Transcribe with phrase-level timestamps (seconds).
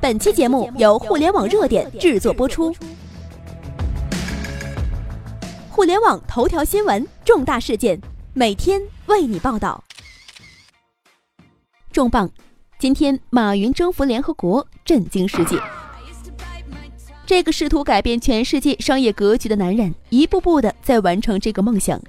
[0.00, 2.72] 本期节目由互联网热点制作播出。
[5.68, 8.00] 互联网头条新闻，重大事件，
[8.32, 9.82] 每天为你报道。
[11.90, 12.30] 重磅！
[12.78, 15.60] 今天马云征服联合国，震惊世界。
[17.26, 22.00] 这个试图改变全世界商业格局的男人，一步步的在完成这个梦想。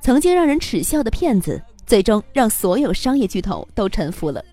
[0.00, 4.44] 曾经让人耻笑的骗子，最终让所有商业巨头都臣服了。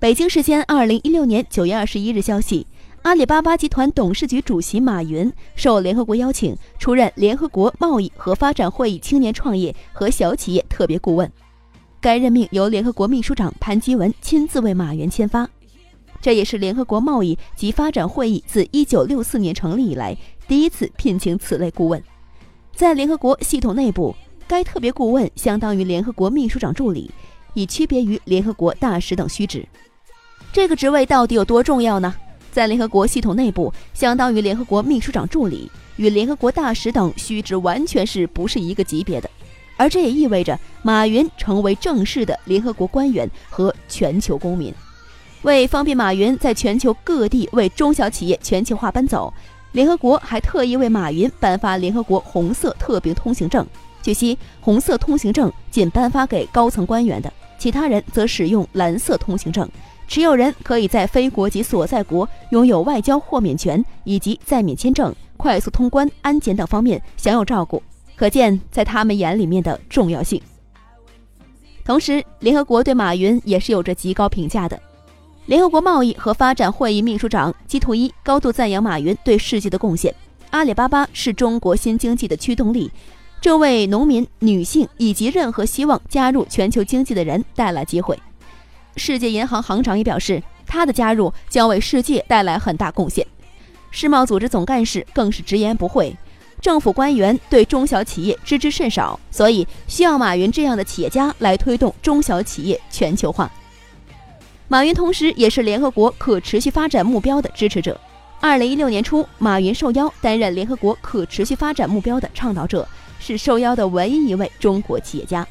[0.00, 2.66] 北京时间二零一六年九月二十一日消息，
[3.02, 11.30] 阿里巴巴集团董事局主席马云受联合国邀请，出任联合国贸易和发展会议青年创业和小企业特别顾问。
[12.00, 15.46] 该任命由联合国秘书长潘基文亲自为马云签发，
[16.18, 20.16] 这也是联合国贸易及发展会议自一九六四年成立以来
[20.48, 22.02] 第一次聘请此类顾问。
[22.74, 24.16] 在联合国系统内部，
[24.48, 27.10] 该特别顾问相当于联合国秘书长助理，
[27.52, 29.68] 以区别于联合国大使等虚职。
[30.52, 32.12] 这个职位到底有多重要呢？
[32.50, 39.30] 在联合国系统内部，相当于联合国秘书长助理，与联合国大使等虚职完全是不是一个级别的。
[39.76, 44.74] 而这也意味着马云成为正式的联合国官员和全球公民。
[45.42, 49.32] 为方便马云在全球各地为中小企业全球化奔走，
[49.70, 53.64] 联合国还特意为马云颁发联合国红色特别通行证。
[54.02, 59.68] 据悉，红色通行证仅颁发给高层官员的，其他人则使用蓝色通行证。
[60.10, 67.80] 持有人可以在非国籍所在国拥有外交豁免权，以及在免签证、快速通关、安检等方面享有照顾，
[68.16, 70.42] 可见在他们眼里面的重要性。
[71.84, 74.76] 同时，联合国对马云也是有着极高评价的。
[75.46, 80.12] 联合国贸易和发展会议秘书长基图伊高度赞扬马云对世界的贡献。
[80.50, 82.90] 阿里巴巴是中国新经济的驱动力，
[83.40, 88.18] 这为农民、女性以及任何希望加入全球经济的人带来机会。
[88.96, 93.26] 世界银行行长也表示，他的加入将为世界带来很大贡献。
[93.90, 96.14] 世贸组织总干事更是直言不讳，
[96.60, 103.50] 政府官员对中小企业知之甚少，所以需要马云这样的企业家来推动中小企业全球化。
[104.68, 108.00] 马云同时也是联合国可持续发展目标的支持者。
[108.40, 112.86] 二零一六年初，马云受邀担任联合国可持续发展目标的倡导者，
[113.18, 115.46] 是受邀的唯一一位中国企业家。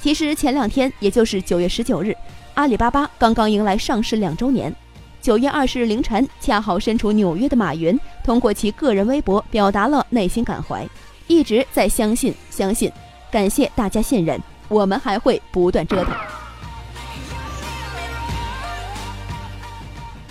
[0.00, 2.16] 其实前两天，也就是九月十九日。
[2.58, 4.74] 阿里巴巴刚刚迎来上市两周年，
[5.20, 10.84] 九月二十日凌晨，恰好身处纽约的马云通过其个人微博表达了内心感怀，
[11.28, 12.90] 一直在相信，相信，
[13.30, 16.12] 感谢大家信任，我们还会不断折腾，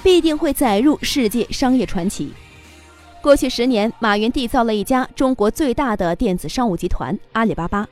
[0.04, 2.34] 必定会载入世界商业传奇。
[3.22, 7.88] 过去十年，马云缔造了一家中国最大的电子商务集团——阿里巴巴。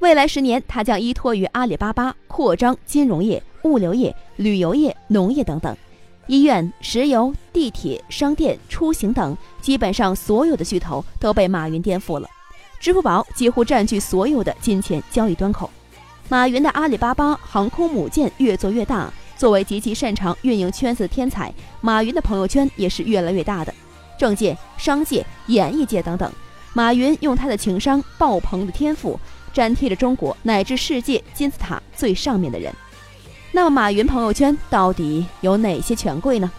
[0.00, 3.42] 未来十年，他将依托于阿里巴巴扩张金融业。
[3.68, 5.76] 物流业、旅游业、农业等等，
[6.26, 12.28] 医院、石油、地铁、商店、出行等，基本上所有的巨头都被马云颠覆了。
[12.80, 15.70] 支付宝几乎占据所有的金钱交易端口。
[16.28, 19.12] 马云的阿里巴巴航空母舰越做越大。
[19.36, 23.72] 作为极其擅长运营圈子的天才，马云的朋友圈也是越来越大的。
[24.18, 26.28] 政界、商界、演艺界等等，
[26.74, 29.16] 马云用他的情商爆棚的天赋，
[29.54, 32.74] 粘贴着中国乃至世界金字塔最上面的人。
[33.50, 36.50] 那，马云朋友圈到底有哪些权贵呢？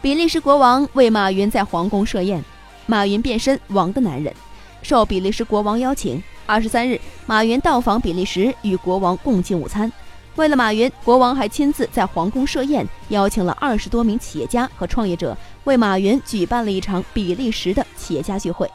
[0.00, 2.42] 比利时国王为马云在皇宫设宴，
[2.86, 4.32] 马云变身王的男人。
[4.80, 9.92] 受比利时国王邀请，二十三日，马云到访比利时，与国王共进午餐。
[10.36, 18.70] 为了马云，国王还亲自在皇宫设宴，邀请了二十多名企业家和创业者，为马云举办了一场比利时的企业家聚会。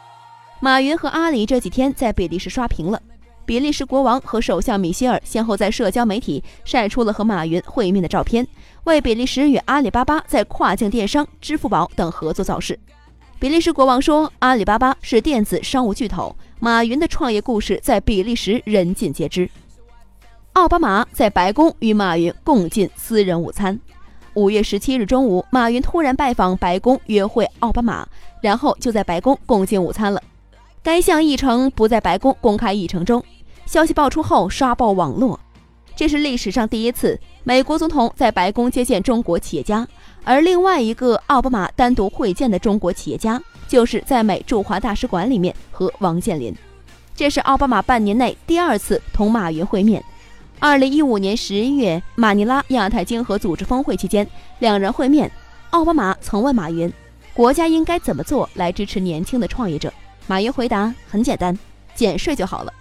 [0.60, 3.02] 马云和阿里这几天在比利时刷屏了。
[3.46, 8.48] 比利时国王和首相米歇尔先后在社交媒体晒出了和马云会面的照片，
[8.86, 12.80] 为比利时与阿里巴巴在跨境电商、支付宝等合作造势。
[13.40, 19.50] 比利时国王说：“阿里巴巴是电子商务巨头，马云的创业故事在比利时人尽皆知。”
[20.54, 23.78] 奥巴马在白宫与马云共进私人午餐。
[24.36, 28.08] 五月十七日中午，马云突然拜访白宫约会奥巴马，
[28.42, 30.22] 然后就在白宫共进午餐了。
[30.84, 33.24] 该项议程不在白宫公开议程中。
[33.66, 35.40] 消息爆出后，刷爆网络。
[35.96, 39.88] 这是历史上第一次，美国总统在白宫接见中国企业家。
[40.26, 46.54] 而另外一个奥巴马单独会见的中国企业家，就是在美驻华大使馆里面和王健林。
[47.16, 50.04] 这是奥巴马半年内第二次同马云会面。
[50.60, 54.28] 二零一五年十一月，马尼拉亚太经合组织峰会期间，
[54.60, 55.32] 两人会面。
[55.70, 56.92] 奥巴马曾问马云，
[57.34, 59.94] 国家应该怎么做来支持年轻的创业者？
[60.28, 61.58] 马云回答：“很简单，
[61.94, 62.74] 减税就好了，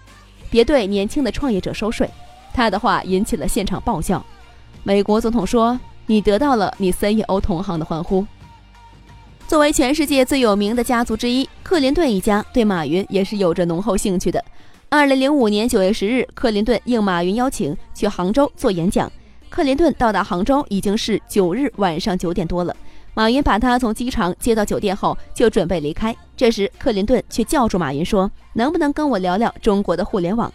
[0.51, 2.09] 别对年轻的创业者收税。”
[2.55, 4.25] 他的话引起了现场爆笑。
[4.83, 8.27] 美国总统说：“你得到了你 CEO 同行的欢呼。
[9.49, 14.43] 作为全世界最有名的家族之一，克林顿一家对马云也是有着浓厚兴趣的。
[14.89, 19.11] 二零零五年九月十日，克林顿应马云邀请去杭州做演讲。
[19.49, 22.75] 克林顿到达杭州已经是九日晚上九点多了。
[23.15, 26.17] 马云把他从机场接到酒店后，就准备离开。
[26.37, 30.53] 这时，克林顿却叫住马云说：“能不能跟我聊聊中国的互联网？”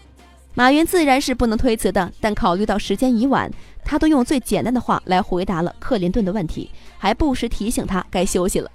[0.55, 3.51] 马云自然是不能推辞的，但考虑到时间已晚，
[3.85, 8.71] 他都用最简单的话来回答了克林顿的问题，还不时提醒他该休息了。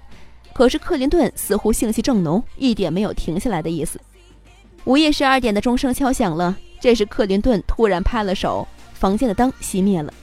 [0.53, 3.99] 可是克林顿似乎性气正浓，一点没有停下来的意思。
[4.85, 10.13] 午夜十二点的钟声敲响了，这时克林顿突然拍了手，房间的灯熄灭了。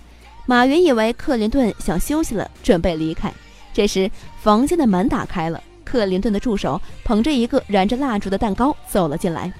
[0.47, 3.31] 马云以为克林顿想休息了，准备离开。
[3.73, 9.53] 这时房间的门打开了，克林顿的助手捧着一个燃着蜡烛的蛋糕走了进来。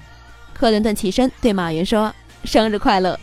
[0.53, 2.13] 克林顿起身对马云说
[2.43, 3.19] ：“生日快乐！”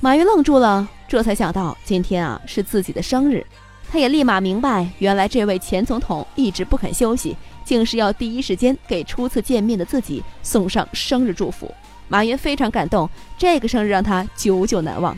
[0.00, 3.46] 马云愣住了，这才想到今天啊是自己的生日。
[3.90, 11.72] 他也立马明白，原来这位前总统一直不肯休息，竟是要第一时间给初次见面的自己送上生日祝福。
[12.08, 13.08] 马云非常感动，
[13.38, 15.16] 这个生日让他久久难忘。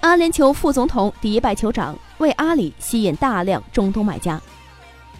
[0.00, 4.40] 阿联酋副总统迪拜酋长为阿里吸引大量中东买家。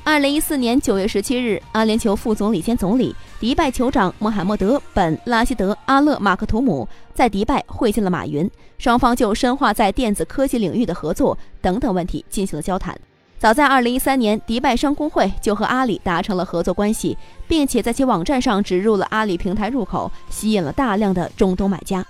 [0.04, 12.98] 二零一四年九月十七日，阿联酋副总理兼总理、迪拜酋长穆罕默德·本·拉希德·阿勒马克图姆在迪拜会见了马云，双方就深化在电子科技领域的合作等等问题进行了交谈。
[13.38, 17.16] 早在二零一三年，迪拜商工会就和阿里达成了合作关系，
[17.46, 22.04] 并且在其网站上植入了阿里平台入口，吸引了大量的中东买家。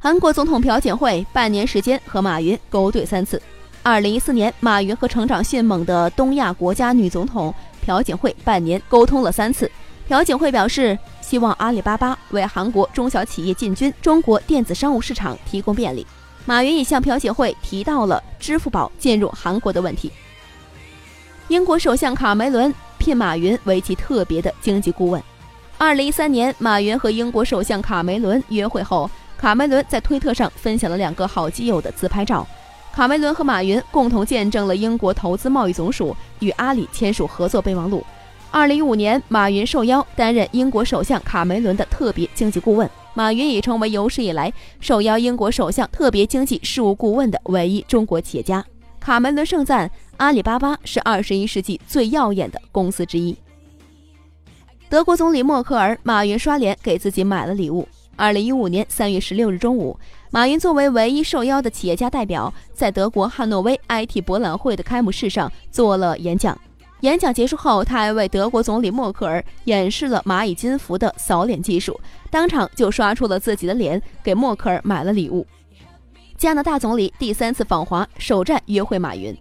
[0.00, 3.42] 韩国总统朴槿惠半年时间和马云勾兑三次。
[3.82, 7.52] 二零一四年，马云和成长迅猛的东亚国家女总统
[7.84, 9.68] 朴槿惠半年沟通了三次。
[10.06, 16.06] 朴槿惠表示，希望阿里巴巴为韩国中小企业进军中国电子商务市场提供便利。
[16.46, 20.12] 马云也向朴槿惠提到了支付宝进入韩国的问题。
[21.48, 25.20] 英国首相卡梅伦聘马云为其特别的经济顾问。
[25.76, 32.46] 二零一三年，马云和英国首相卡梅伦约会后，卡梅伦在推特上分享了两个好基友的自拍照。
[32.92, 38.04] 卡梅伦和马云共同见证了英国投资贸易总署与阿里签署合作备忘录。
[38.50, 42.90] 二零一五年，马云受邀担任英国首相卡梅伦的特别经济顾问。
[43.14, 48.64] 马云已成为有史以来受邀英国首相特别经济事务顾问的唯一中国企业家。
[48.98, 53.36] 卡梅伦盛赞阿里巴巴是二十一世纪最耀眼的公司之一。
[54.88, 57.86] 德国总理默克尔，马云刷脸给自己买了礼物。
[58.18, 59.96] 二零一五年三月十六日中午。
[60.32, 66.58] 马云作为唯一受邀的企业家代表，在德国汉诺威 IT 博览会的开幕式上做了演讲。
[67.02, 71.98] 演讲结束后，他还为德国总理默克尔演示了蚂蚁金服的扫脸技术，
[72.28, 75.46] 当场就刷出了自己的脸，给默克尔买了礼物。
[76.36, 79.32] 加拿大总理第三次访华，首站约会马云。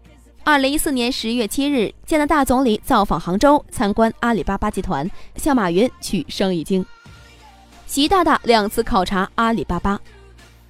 [0.43, 6.85] 二零一四年十一月七日，加拿大总理造访杭州，参观阿里巴巴集团，向马云取生意经。
[7.87, 9.97] 习大大两次考察阿里巴巴。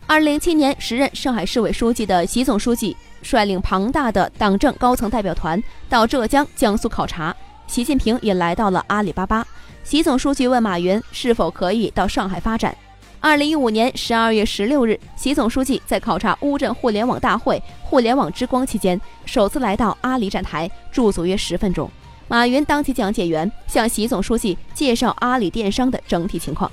[0.06, 7.36] 二零零七年，时任上海市委书记的习总书记率领庞大的党政高层代表团到浙江、江苏考察。
[7.66, 9.46] 习近平也来到了阿里巴巴。
[9.84, 12.78] 习总书记问马云是否可以到上海发展。
[13.20, 21.90] 二零一五年十二月十六日，习总书记在考察乌镇互联网大会“互联网之光”期间，首次来到阿里站台驻足约十分钟。
[22.28, 26.72] 马云当起讲解员，向习总书记介绍阿里电商的整体情况。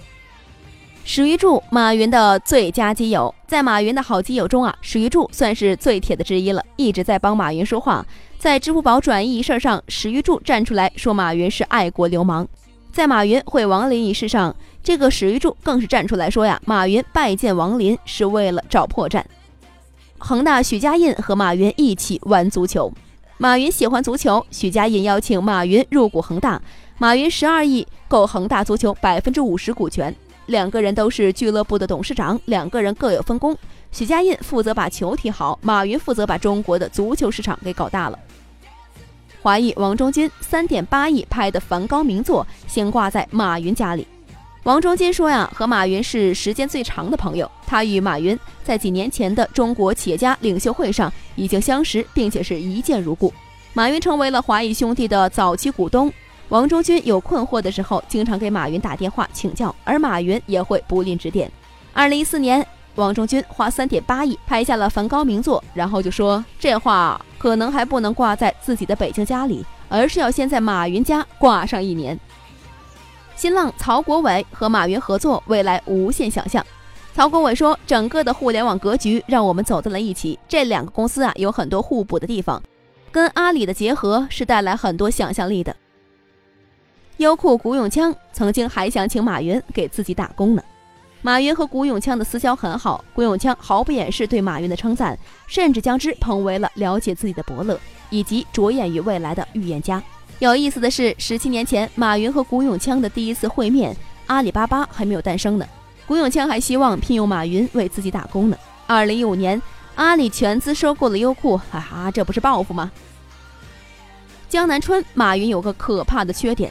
[1.06, 8.04] 史玉柱，马云的最佳基友，在马云的好基友中啊，史玉柱算是最铁的之一了，一直在帮马云说话。
[8.38, 12.46] 在支付宝转移一事上，史玉柱站出来说马云是爱国流氓；
[12.90, 19.22] 在马云会王林一事上，这个史玉柱更是站出来说呀，马云拜见王林是为了找破绽。
[20.16, 22.90] 恒大许家印和马云一起玩足球，
[23.36, 26.60] 马云喜欢足球，许家印邀请马云入股恒大，
[26.96, 30.14] 马云十二亿购恒大足球百分之五十股权。
[30.46, 33.56] 两个人都是俱乐部的董事长，两个人各有分工。
[33.92, 38.18] 许家印负责把球踢好，马云负责把中国的足球市场给搞大了。
[39.40, 44.06] 华裔王中军三点八亿拍的梵高名作，先挂在马云家里。
[44.64, 53.32] 王中军说呀，和马云是时间最长的朋友，他与马云在几年前的中国企业家领袖会上已经相识，并且是一见如故。
[53.74, 56.10] 马云成为了华谊兄弟的早期股东。
[56.50, 61.50] 王中军有困惑的时候，经常给马云打电话请教，而马云也会不吝指点。
[61.92, 62.64] 二零一四年，
[62.96, 72.18] 王中军花三点八亿拍下了梵高名作，然后就说这画可能还不能挂在自己的北京家里，而是要先在马云家挂上一年。
[73.34, 76.64] 新浪曹国伟和马云合作，未来无限想象。
[77.14, 80.38] 曹国伟说：“整个的互联网格局让我们走在了一起。
[80.46, 82.62] 这两个公司啊，有很多互补的地方，
[83.10, 85.74] 跟阿里的结合是带来很多想象力的。”
[87.18, 90.62] 优酷古永锵曾经还想请马云给自己打工呢。
[91.22, 97.80] 马云和古永锵的私交很好，古永锵毫不掩饰对马云的称赞，甚至将之捧为了了解自己的伯乐
[98.10, 100.02] 以及着眼于未来的预言家。
[100.40, 105.66] 有意思的是，十七年前马云和古永锵的第一次会面，阿里巴巴还没有诞生呢。
[106.06, 108.56] 古永锵还希望聘用马云为自己打工呢。
[108.86, 109.62] 二零一五年，
[109.94, 112.90] 阿里全资收购了优酷，哈哈，这不是报复吗？
[114.48, 116.70] 江南春，马云有个可怕的缺点。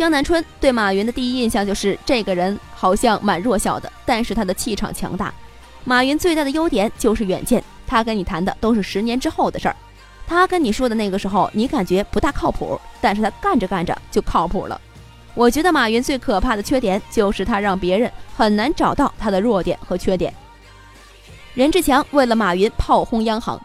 [0.00, 5.30] 江南春对马云的第一印象就是这个人好像蛮弱小的，但是他的气场强大。
[5.84, 9.76] 马云最大的优点就是远见，他跟你谈的都是十年之后的事儿。
[10.26, 14.80] 他跟你说的那个时候，你感觉不大靠谱，但是他干着干着就靠谱了。
[15.34, 20.32] 我觉得马云最可怕的缺点就是他让别人很难找到他的弱点和缺点。
[21.52, 23.60] 任志强为了马云炮轰央行。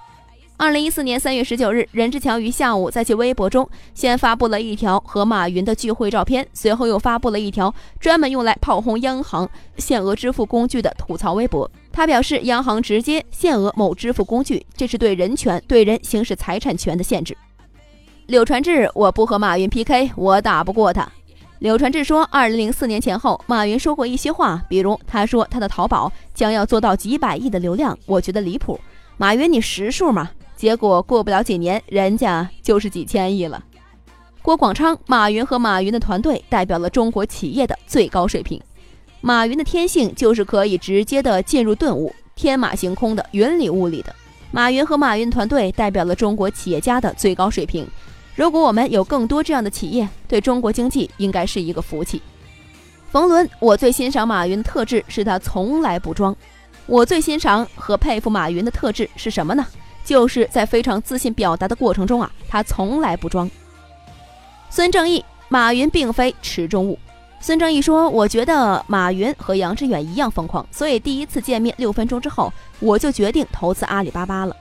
[0.58, 9.48] 二零一四年三月十九日，任志强于下午在其微博中先发布了一条和马云的聚会照片，随后又发布了一条专门用来炮轰央行
[9.78, 11.70] 限额支付工具的吐槽微博。
[11.92, 17.36] 他表示，央行直接限额某支付工具，这是对人权、对人行使财产权的限制。
[18.28, 21.06] 柳传志，我不和马云 PK，我打不过他。
[21.60, 28.80] 柳传志说，二零零四年前后，马云说过一些话，比如他说他的淘宝将要做到几百亿的流量，我觉得离谱。
[29.18, 30.32] 马云，你识数吗？
[30.56, 33.64] 结果过不了几年，人家就是几千亿了。
[34.42, 38.62] 郭广昌，马云和马云的团队代表了中国企业的最高水平。
[39.22, 44.16] 马云的天性就是可以直接的进入顿悟，天马行空的，云里雾里的。
[44.52, 47.88] 马云和马云团队代表了中国企业家的最高水平。
[48.36, 52.22] 如果我们有更多这样的企业，对中国经济应该是一个福气。
[53.10, 56.36] 冯仑，我最欣赏马云的特质是他从来不装。
[56.86, 59.66] 我最欣赏和佩服马云的特质是什么呢？
[60.06, 63.50] 就是在非常自信表达的过程中啊，他从来不装。
[64.70, 66.98] 孙正义，马云并非池中物。
[67.42, 74.56] 孙正义说：“我觉得马云和杨致远一样疯狂，所以第一次见面六分钟之后，我就决定投资阿里巴巴了。”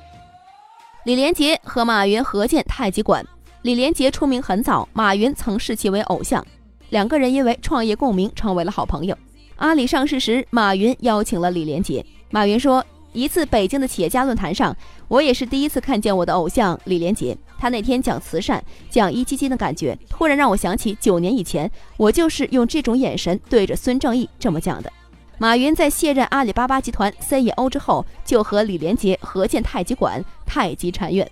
[1.04, 3.24] 李连杰和马云合建太极馆。
[3.62, 6.44] 李连杰出名很早，马云曾视其为偶像，
[6.90, 9.16] 两个人因为创业共鸣成为了好朋友。
[9.56, 12.04] 阿里上市时，马云邀请了李连杰。
[12.30, 12.84] 马云说
[13.14, 14.76] ：“一次北京的企业家论坛上，
[15.08, 17.34] 我也是第一次看见我的偶像李连杰。
[17.56, 24.92] 他那天讲慈善、讲壹基金的感觉，突然让我想起九年以前，我就是用这种眼神对着孙正义这么讲的。”
[25.38, 31.28] 马云在卸任阿里巴巴集团 CEO 之后，就和李连杰合建太极馆、太极禅院。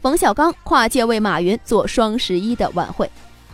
[0.00, 3.10] 冯小刚跨界为马云做双十一的晚会。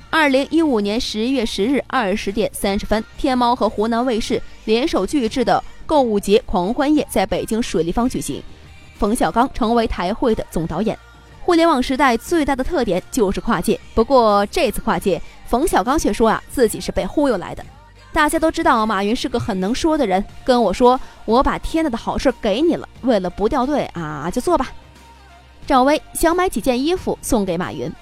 [0.09, 8.41] 二零一五年十月十日二十点三十分，天猫和湖南卫视联手巨制的购物节狂欢夜在北京水立方举行，
[8.97, 10.97] 冯小刚成为台会的总导演。
[11.41, 17.67] 互联网时代最大的特点就是跨界，不过这次跨界，冯小刚却说啊自己是被忽悠来的。
[18.13, 24.71] 大家都知道马云是个很能说的人，跟我说我把天大的好事给你了，为了不掉队啊，就做吧。
[25.67, 27.93] 赵薇想买几件衣服送给马云。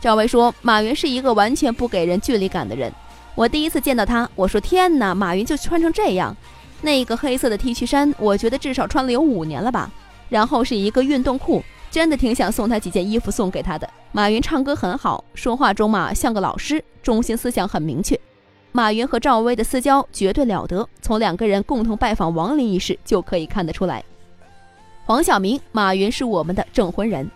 [0.00, 2.92] 赵薇说：“马云是一个完全不给人距离感的人。
[3.36, 6.36] 我第一次见到他，我说天哪，马云就穿成这样。
[6.80, 9.90] 那个黑色的 T 恤衫，我觉得至少穿了有五年了吧。
[10.28, 13.88] 然后是一个运动裤，真的挺想送他几件衣服送给他的。
[14.12, 18.18] 马云唱歌很好，说话中嘛像个老师，中心思想很明确。
[18.72, 24.04] 马云和赵薇的私交绝对了得，从两个人共同拜访王林一事就可以看得出来。”
[25.06, 27.28] 黄晓明，马云是我们的证婚人。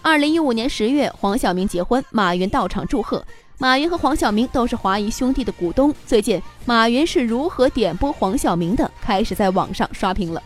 [0.00, 3.24] 二零一五年十月，黄晓明结婚，马云到场祝贺。
[3.58, 5.94] 马云和黄晓明都是华谊兄弟的股东。
[6.06, 10.42] 最近，马云是如何点拨黄晓明的，开始在网上刷屏了。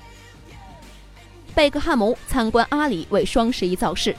[1.55, 4.14] 贝克汉姆参观阿里为双十一造势。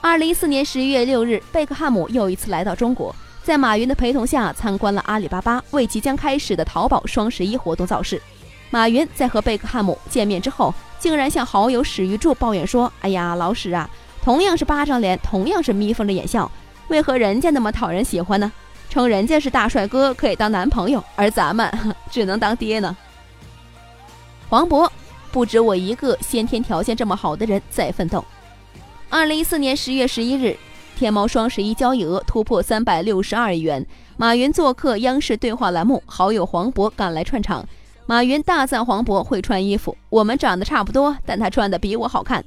[0.00, 8.20] 二零一四年十一月六日，贝克汉姆又一次来到中国，在马云的陪同下参观了阿里巴巴，为即将开始的淘宝双十一活动造势。
[8.70, 10.74] 马云在和贝克汉姆见面之后。
[10.98, 13.88] 竟然向好友史玉柱抱怨说：“哎呀，老史啊，
[14.22, 16.50] 同样是巴掌脸，同样是眯缝着眼笑，
[16.88, 18.50] 为何人家那么讨人喜欢呢？
[18.88, 21.70] 称人家是大帅哥，可以当男朋友，而咱们
[22.10, 22.96] 只能当爹呢？”
[24.48, 24.88] 黄渤，
[25.32, 28.24] 不止我一个先天条件这么好的人在奋斗。
[29.08, 30.56] 二零一四年十月十一日，
[30.96, 33.84] 天猫双十一交易额突破三百六十二亿元，
[34.16, 37.66] 马云做客央视对话栏目，好友黄渤赶来串场。
[38.06, 42.44] 马云大赞黄渤会穿衣服，我们长得差不多，但他穿的比我好看。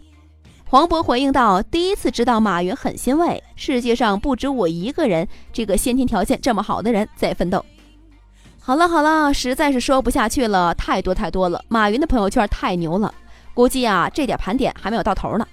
[0.71, 7.65] 黄渤回应道：“第一次知道马云很欣慰，世界上不止我一个人，这个先天条件这么好的人在奋斗。”
[8.61, 11.59] 好了好了，实在是说不下去了，太多太多了。
[11.69, 13.11] 马云的朋友圈太牛了，
[13.55, 15.47] 估计啊，这点盘点还没有到头呢。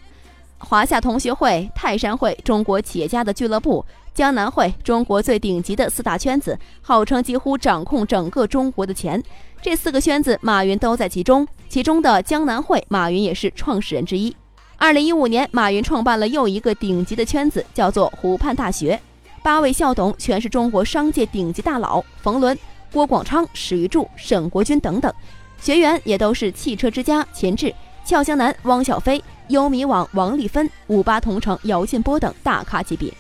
[0.59, 3.83] 华夏同学会、泰山会、中国企业家的俱乐部、
[4.13, 9.23] 江南会，中国最顶级的四大圈子，号称几乎掌控整个中国的钱。
[9.63, 11.49] 这四个圈子，马云都在其中。
[11.71, 14.37] 其中的江南会，马云也是创始人之一。
[14.79, 19.01] 二零一五年，马云创办了又一个顶级的圈子，叫做湖畔大学。
[19.43, 22.57] 八位校董全是中国商界顶级大佬，冯仑。
[22.93, 25.13] 郭广昌、史玉柱、沈国军等等
[25.61, 33.13] 学员也都是汽车之家钱志、俏江南、汪小菲、优米网王丽芬、五八同城姚劲波等大咖级别。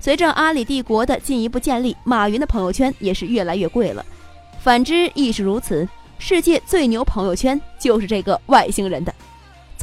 [0.00, 4.04] 随着阿里帝国的进一步建立，马云的朋友圈也是越来越贵了。
[4.60, 5.86] 反之亦是如此。
[6.18, 9.14] 世界最牛朋友圈就是这个外星人的。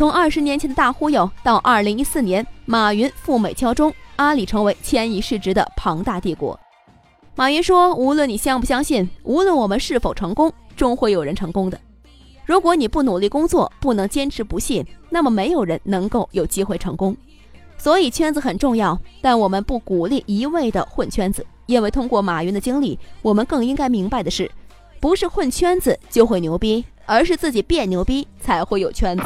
[0.02, 6.60] 从二十年前的大忽悠到二零一四年，马云赴美敲钟，阿里成为千亿市值的庞大帝国。
[7.36, 11.80] 马云说：“无论你相不相信，无论我们是否成功，终会有人成功的。
[12.48, 17.16] 如果你不努力工作，不能坚持不懈，那么没有人能够有机会成功。
[17.78, 24.50] 所以圈子很重要，但我们不鼓励一味的混圈子，因为通过马云的经历，我们更应该明白的是，
[25.00, 29.26] 不是混圈子就会牛逼，而是自己变牛逼才会有圈子。”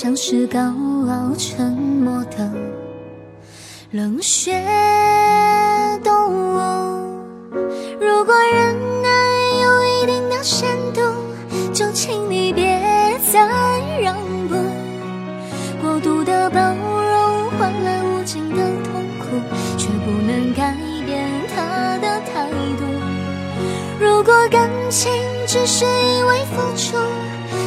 [0.00, 2.48] 像是高傲沉默的。
[3.90, 4.64] 冷血
[6.04, 6.56] 动物，
[8.00, 9.08] 如果忍耐
[9.60, 11.00] 有一定的限度，
[11.72, 12.80] 就请你别
[13.32, 13.40] 再
[14.00, 14.14] 让
[14.48, 14.54] 步。
[15.82, 19.26] 过度的包容换来无尽的痛苦，
[19.76, 22.84] 却不能改变他的态度。
[23.98, 25.10] 如果感情
[25.44, 26.96] 只是一味付出，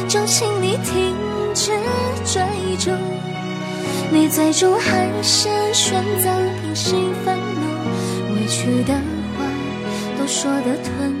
[0.08, 1.14] 就请你停
[1.54, 1.72] 止
[4.10, 6.30] 你最终还是选择
[6.62, 8.94] 平息愤怒，委屈的
[9.36, 9.44] 话
[10.18, 11.12] 都说得吞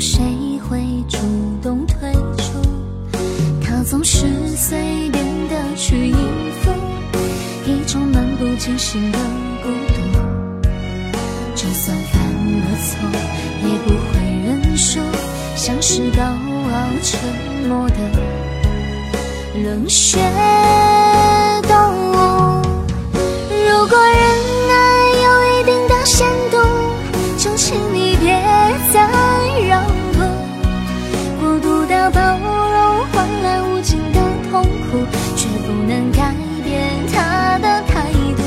[0.00, 1.18] 谁会主
[1.62, 2.58] 动退出？
[3.62, 6.16] 他总是随便的去应
[6.62, 6.70] 付
[7.66, 9.18] 一种漫不经心的
[9.62, 10.00] 孤独。
[11.54, 12.22] 就算犯
[12.60, 12.98] 了错，
[13.62, 15.00] 也不会认输，
[15.54, 17.20] 像是高傲沉
[17.68, 17.96] 默的
[19.62, 20.18] 冷血
[21.68, 21.72] 动
[22.12, 22.14] 物。
[23.50, 24.29] 如果人
[32.12, 32.20] 包
[32.70, 34.20] 容换来无尽的
[34.50, 38.42] 痛苦，却不能改变他的态度。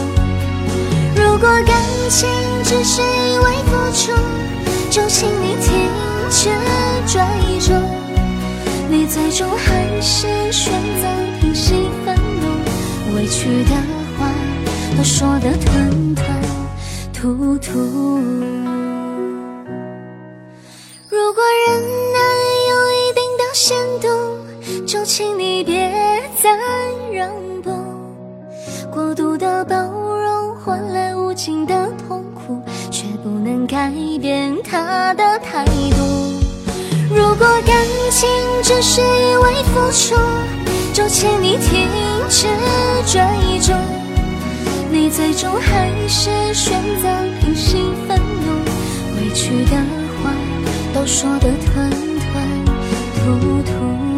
[1.16, 1.76] 如果感
[2.10, 2.30] 情
[2.64, 4.12] 只是一味付出，
[4.90, 5.90] 就请你停
[6.30, 6.50] 止
[7.08, 7.22] 追
[7.60, 7.74] 逐。
[8.90, 11.08] 你最终还是选择
[11.40, 13.76] 平息愤怒，委屈的
[14.20, 14.30] 话。
[14.96, 16.24] 都说的吞吞
[17.12, 18.63] 吐吐。
[25.16, 25.92] 请你别
[26.42, 26.50] 再
[27.14, 27.30] 让
[27.62, 27.70] 步。
[28.92, 35.98] 过度的包容换来无尽的痛苦，却不能改变他的态度。
[37.12, 37.78] 如果感
[38.10, 38.28] 情
[38.64, 40.16] 只是一味付出，
[40.96, 41.88] 就请你停
[42.28, 42.48] 止
[43.06, 43.22] 追
[43.60, 43.72] 逐。
[44.92, 47.08] 你最终还是选择
[47.40, 48.66] 平息愤怒，
[49.18, 49.78] 委屈的
[50.24, 50.34] 话
[50.92, 52.66] 都说得吞吞
[53.14, 54.13] 吐吐。